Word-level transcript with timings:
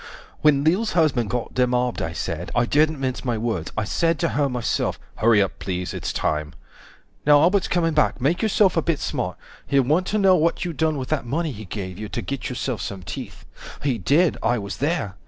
When 0.41 0.63
Lil's 0.63 0.93
husband 0.93 1.29
got 1.29 1.53
demobbed, 1.53 2.01
I 2.01 2.11
said, 2.11 2.49
I 2.55 2.65
didn't 2.65 2.99
mince 2.99 3.23
my 3.23 3.37
words, 3.37 3.71
I 3.77 3.83
said 3.83 4.17
to 4.17 4.29
her 4.29 4.49
myself, 4.49 4.97
140 5.21 5.27
HURRY 5.27 5.41
UP 5.43 5.59
PLEASE 5.59 5.93
ITS 5.93 6.11
TIME 6.11 6.53
Now 7.23 7.39
Albert's 7.39 7.67
coming 7.67 7.93
back, 7.93 8.19
make 8.19 8.41
yourself 8.41 8.75
a 8.75 8.81
bit 8.81 8.97
smart. 8.97 9.37
He'll 9.67 9.83
want 9.83 10.07
to 10.07 10.17
know 10.17 10.35
what 10.35 10.65
you 10.65 10.73
done 10.73 10.97
with 10.97 11.09
that 11.09 11.27
money 11.27 11.51
he 11.51 11.65
gave 11.65 11.99
you 11.99 12.09
To 12.09 12.23
get 12.23 12.49
yourself 12.49 12.81
some 12.81 13.03
teeth. 13.03 13.45
He 13.83 13.99
did, 13.99 14.37
I 14.41 14.57
was 14.57 14.77
there. 14.77 15.17